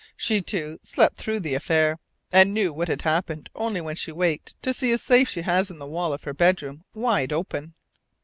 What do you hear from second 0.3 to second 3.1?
too, slept through the affair, and knew what had